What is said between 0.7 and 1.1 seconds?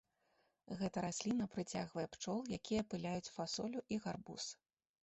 Гэта